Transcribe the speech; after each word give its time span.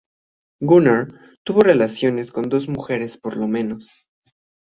Gunnar 0.61 1.11
tuvo 1.43 1.61
relaciones 1.61 2.31
con 2.31 2.49
dos 2.49 2.67
mujeres 2.67 3.19
por 3.19 3.37
lo 3.37 3.47
menos. 3.47 4.07